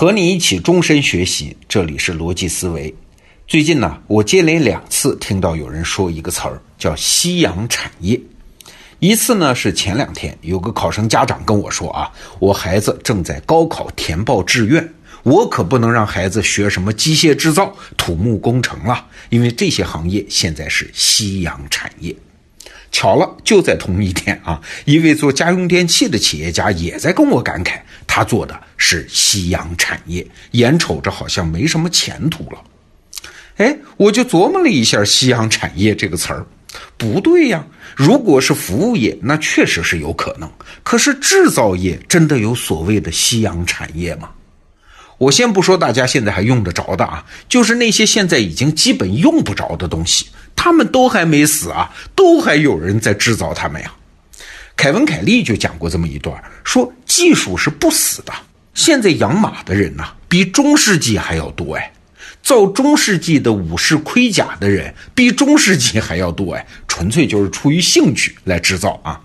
[0.00, 2.94] 和你一起终身学习，这里是逻辑思维。
[3.46, 8.18] 最近呢，我接连两次听到有人说一个词儿，叫“夕阳产业”。
[8.98, 14.90] 一次呢是前两天，有个考生家长跟我说啊，我孩子正在高考填报志愿，
[15.22, 22.16] 我可不能让孩子学什么机械制造、土木工程了，因为这些行业现在是夕阳产业。
[22.90, 32.58] 巧了，就在同一天啊，一位做家用电器的企业家也在跟我感慨，他做的是夕阳产业，眼瞅着好像没什么前途了。
[33.56, 36.46] 哎，我就琢磨了一下“夕阳产业”这个词儿，
[36.96, 37.64] 不对呀。
[37.94, 40.50] 如果是服务业，那确实是有可能。
[40.82, 44.30] 可是制造业真的有所谓的夕阳产业吗？
[45.18, 50.26] 我先不说大家现在还用得着的啊，就是那些现在已经基本用不着的东西。
[50.62, 53.90] 他们都还没死啊，都还有人在制造他们呀。
[54.76, 58.32] 凯文·凯利就讲过这么一段，说技术是不死的。
[58.74, 61.90] 现在养马的人呐，比中世纪还要多哎，
[62.42, 69.18] 造中世纪的武士盔甲的人比中世纪还要多哎，纯粹就是出于兴趣来制造啊。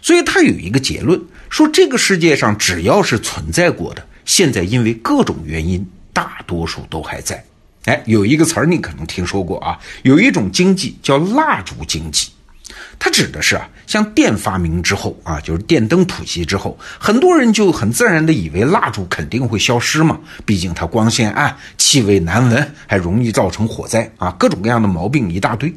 [0.00, 7.44] 所以他有一个结论，说这个世界上只要是存在过的，现在因为各种原因，大多数都还在。
[7.86, 12.28] 哎，有一个词儿你可能听说过啊，有一种经济叫蜡烛经济，
[12.98, 25.74] 它指的是啊，像电发明之后啊，就是电灯普及之后，很多人就很自然的以为蜡烛肯定会消失嘛，毕竟它光线暗、气味难闻，还容易造成火灾啊，各种各样的毛病一大堆。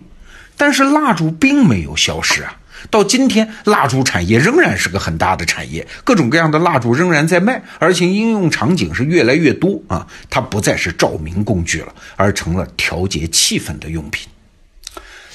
[0.55, 2.55] 但是蜡烛并没有消失啊。
[2.89, 10.07] 到今天，蜡烛产业仍然是个很大的产业，各种各样的蜡烛仍然在卖，而且应用场景是越来越多啊！
[10.29, 14.27] 它不再是照明工具了，而成了调节气氛的用品。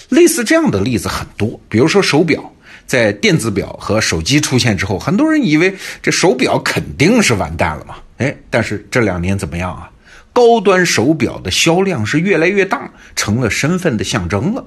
[0.09, 2.53] 类似这样的例子很多，比如说手表，
[2.87, 7.97] 在电子表和手机出现之后，很多人以为这手表肯定是完蛋了嘛？
[8.19, 9.91] 哎，但是这两年怎么样啊？
[10.35, 14.65] 高端手表的销量是越来越大，成了身份的象征了。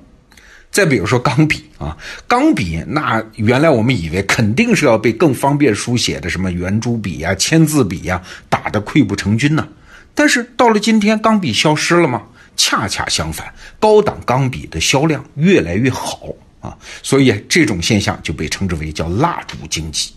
[0.76, 1.96] 再比如说钢笔啊，
[2.28, 9.66] 钢笔那原来我们以为肯定是要被更方便书写的什么圆珠笔呀、签字笔呀打得溃不成军呢。
[10.14, 12.24] 但是到了今天，钢笔消失了吗？
[12.58, 16.28] 恰恰相反，高档钢笔的销量越来越好
[16.60, 16.76] 啊。
[17.02, 20.12] 所以这种现象就被称之为叫蜡烛经济。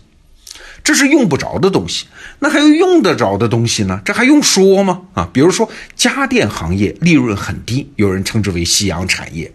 [0.83, 2.05] 这是用不着的东西，
[2.37, 4.01] 那还有用得着的东西呢？
[4.03, 5.03] 这还用说吗？
[5.13, 9.49] 啊，比如说家电行业利润很低，有人称之为夕阳产业。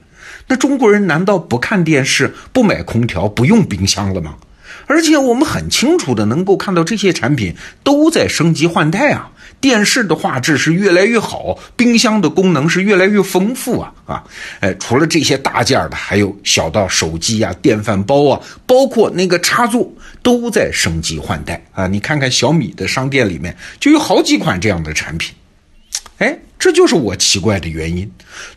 [0.47, 4.35] 那中国人难道不看电视、不买空调、不用冰箱了吗？
[4.87, 9.31] 而且我们很清楚的能够看到这些产品都在升级换代啊！
[9.59, 13.95] 电视的画质是越来越好，冰箱的功能是越来越丰富啊！
[14.05, 14.25] 啊，
[14.61, 19.91] 哎，除了这些大件的，还有小到手机啊、电饭煲啊，包括那个插座
[20.23, 21.87] 都在升级换代啊！
[21.87, 25.35] 你看看小米的商店里面就有好几款这样的产品。
[26.19, 28.11] 哎，这就是我奇怪的原因，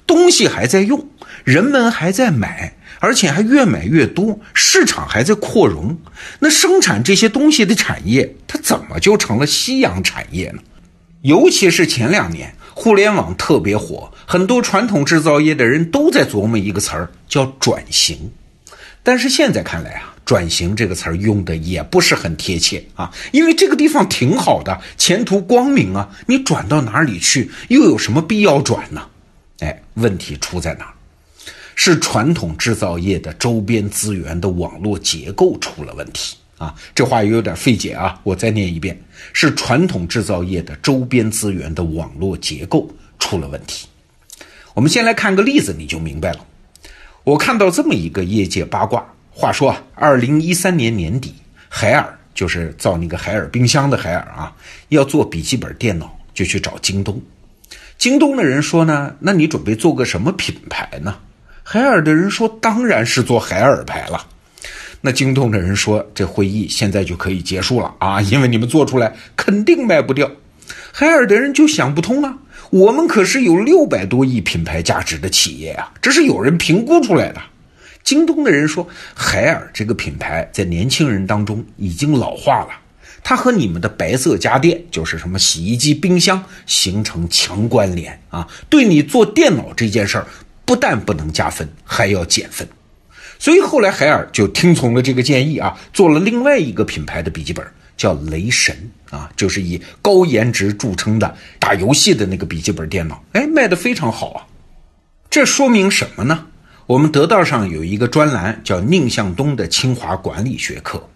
[0.06, 1.08] 东西还在用。
[1.48, 5.98] 人们还在买，而且还越买越多，市场还在扩容。
[6.40, 10.60] 那生产这些东西的产业，它怎么就成了夕阳产业呢？
[11.22, 18.30] 尤其是前两年，互联网特别火，很多传统制造业的人都在琢磨一个词儿，叫转型。
[19.02, 29.08] 但是现在看来啊，转型这个词儿用的也不是很贴切啊，因为这个地方挺好的，前途光明啊，你转到哪里去，又有什么必要转呢？
[29.60, 30.92] 哎，问题出在哪儿？
[31.80, 36.74] 是传统制造业的周边资源的网络结构出了问题啊！
[36.96, 39.00] 这话也有点费解啊，我再念一遍：
[39.32, 42.90] 是传统制造业的周边资源的网络结构
[43.20, 43.88] 出了问题。
[44.74, 46.40] 我们先来看个例子，你就明白了。
[47.24, 51.36] 我看到这么一个业界八卦，话说啊，二零一三年年底，
[51.70, 54.52] 海尔就是造那个海尔冰箱的海尔啊，
[54.90, 57.22] 要做笔记本电脑，就去找京东。
[58.00, 61.16] 京东的人说呢，那你准备做个什么品牌呢？
[61.70, 64.26] 海尔的人说：“当然是做海尔牌了。”
[65.02, 70.32] 那京东的人说：“这会议现在就可以结束了啊，因为你们做出来肯定卖不掉。”
[70.94, 72.38] 海尔的人就想不通啊，
[72.70, 77.42] 我们可是有六百多亿品牌价值的企业啊，这是有人评估出来的。
[78.02, 82.70] 京东的人说：“海尔这个品牌在年轻人当中已经老化了，
[83.22, 90.26] 它和你们的白色家电，就是什么洗衣机、冰箱，形成强关联啊，对你做电脑这件事儿。”
[90.68, 92.68] 不但不能加分，还要减分，
[93.40, 97.66] 所以后来海尔就听从了这个建议啊，做了另外一个品牌的笔记本，
[97.96, 98.76] 叫雷神
[99.10, 104.46] 啊，就是以高颜值著称的打游戏的那个笔记本电脑，哎，卖的非常好啊。
[105.30, 106.48] 这说明什么呢？
[106.86, 111.10] 我们得道上有一个专栏叫宁向东的清华管理学课，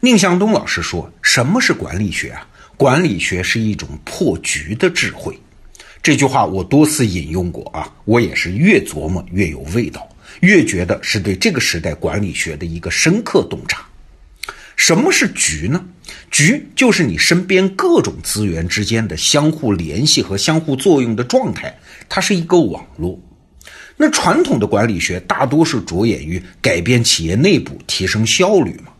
[0.00, 2.44] 宁向东老师说，什么是管理学啊？
[2.76, 5.38] 管理学是一种破局的智慧。
[6.06, 10.08] 这句话我多次引用过啊，我也是越琢磨越有味道，
[10.38, 13.84] 越觉得是对这个时代管理学的一个深刻洞察。
[14.76, 15.84] 什么是局呢？
[16.30, 21.76] 局就是你身边各种资源之间的相互联系和相互作用的状态，
[22.08, 23.18] 它是一个网络。
[23.96, 28.92] 那传统的管理学大多是着眼于改变企业内部，提升效率嘛。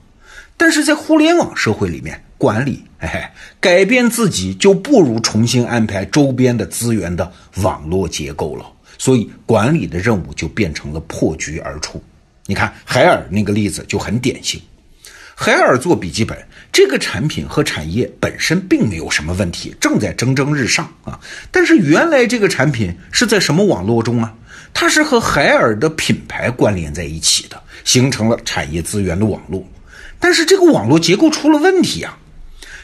[0.57, 8.67] 但是在互联网社会里面，管理，哎， 改变自己就不如重新安排周边的资源的网络结构了。
[8.99, 12.03] 所以，管理的任务就变成了破局而出。
[12.47, 14.61] 你看海尔那个例子就很典型。
[15.35, 16.39] 海尔做笔记本
[16.73, 21.21] 这个产品和产业本身并没有什么问题，正在蒸蒸日上啊。
[21.51, 24.33] 但是原来这个产品是在什么网络中啊？
[24.73, 29.63] 它是和海尔的品牌关联在一起的，形成了产业资源的网络。
[30.19, 32.17] 但是这个网络结构出了问题啊！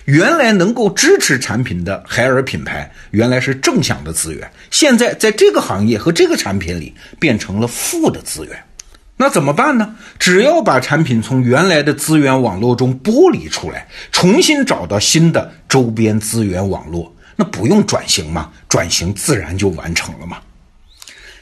[0.07, 8.65] 原来能够支持产品的海尔品牌，原来是正向的资源，现在在这个行业和这个产品里变成了负的资源。
[9.17, 9.95] 那怎么办呢？
[10.19, 18.51] 只要把产品从原来的资源网络中剥离出来，重新找到新的周边资源网络，那不用转型嘛？
[18.69, 20.39] 转型自然就完成了嘛？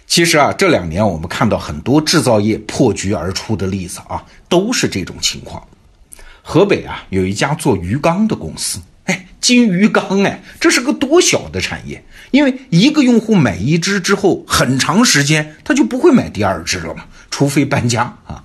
[0.06, 5.66] 其实啊，这两年我们看到很多制造业破局而出的例子啊，都是这种情况。
[6.50, 12.02] 河北啊，有一家做鱼缸的公司，哎，金鱼缸，哎，这是个多小的产业，
[12.32, 18.42] 因为一个用户买一只之后，很长时间他就不会买第二只了嘛，除非搬家啊。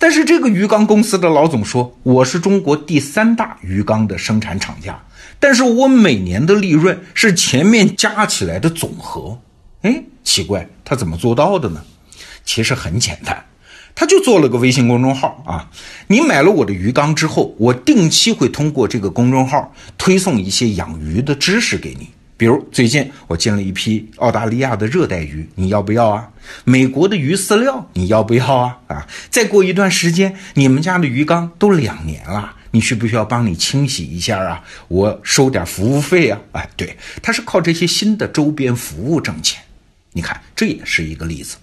[0.00, 5.00] 但是这个鱼缸公司的老总说，我是中国第三大鱼缸的生产厂家，
[5.38, 9.38] 但是我每年的利润是前面加起来的总和。
[9.82, 11.80] 哎，奇怪，他怎么做到的呢？
[12.44, 13.44] 其实很简单。
[13.94, 15.70] 他就做了个微信公众号啊，
[16.08, 22.08] 你买了我的鱼缸之后，我定期会通过这个公众号推送一些养鱼的知识给你。
[22.36, 26.28] 比如最近我进了一批澳大利亚的热带鱼，你要不要啊？
[26.64, 28.78] 美国的鱼饲料你要不要啊？
[28.88, 34.64] 啊，再过一段时间，你们家的鱼缸都两年了，你需不需要帮你清洗一下啊？
[34.88, 36.40] 我收点服务费啊？
[36.50, 39.62] 哎，对，他是靠这些新的周边服务挣钱。
[40.12, 41.56] 你看，这也是一个例子。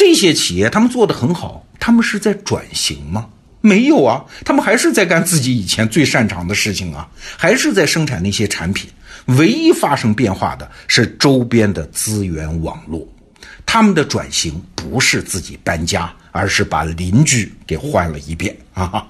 [0.00, 3.28] 这些企业他们做的很好，他们是在转型吗？
[3.60, 7.06] 没有啊，他们还是在干自己以前最擅长的事情啊，
[7.36, 8.88] 还是在生产那些产品。
[9.26, 13.06] 唯一发生变化的是周边的资源网络。
[13.66, 19.06] 他们的转型不是自己搬家，而是把邻居给换了一遍啊。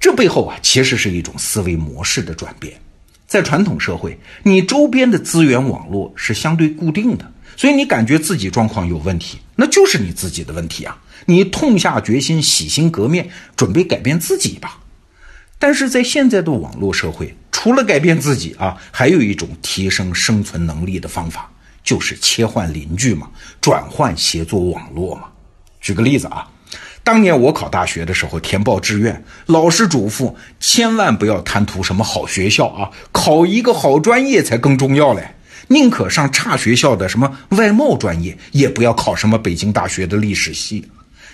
[0.00, 2.74] 这背后啊，其实是一种思维模式的转变。
[3.28, 7.30] 在传统社会，你周边的资源网络是相对固定的。
[7.56, 10.96] 所以你感觉自己状况有问题，那就是你自己的问题啊！
[11.26, 14.78] 你痛下决心洗心革面，准备改变自己吧。
[15.58, 21.48] 但是在现在的网络社会，除了改变自己啊，还有一种提升生存能力的方法，
[21.84, 23.28] 就是切换邻居嘛，
[23.60, 25.24] 转换协作网络嘛。
[25.80, 26.48] 举个例子啊，
[27.04, 35.32] 当年我考大学的时候填报志愿，老师嘱咐千万不要贪图什么好学校啊，考一个好专业才更重要嘞。
[35.68, 40.84] 宁可上差学校的什么外贸专业，也不要考什么北京大学的历史系。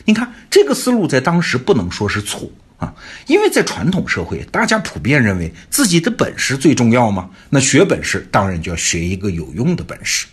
[0.05, 2.95] 你看这个思路在当时不能说是错啊，
[3.27, 7.29] 因为在传统社会，大家普遍认为自己的本事最重要嘛。
[7.51, 10.27] 那学本事当然就要学一个有用的本事。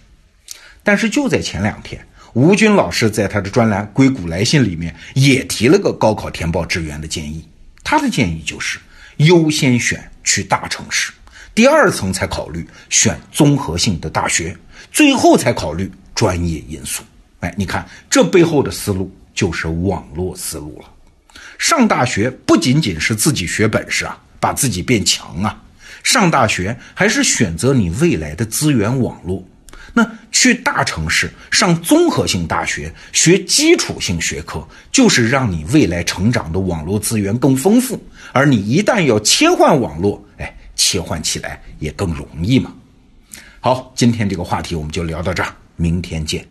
[0.83, 7.43] 但是就在前两天，吴军老师在他的专栏《硅谷来信》里面也提了个高考填报志愿的建议。
[7.83, 8.77] 他的建议就是
[9.17, 11.11] 优先选去大城市。
[11.55, 14.55] 第二层才考虑选综合性的大学，
[14.91, 17.01] 最后才考虑专业因素。
[17.39, 20.89] 哎，你看这背后的思路就是网络思路了。
[21.57, 25.63] 上大学不仅仅是自己学本事啊，把自己变强啊，
[26.03, 29.41] 上大学还是选择你未来的资源网络。
[29.93, 37.97] 那去大城市上综合性大学学基础性学科，就是让你未来成长的网络资源更丰富。
[38.33, 40.53] 而你一旦要切换网络，哎。
[40.85, 42.71] 切换起来也更容易嘛。
[43.59, 46.47] 好，今天这个话题我们就聊到这儿，明天见。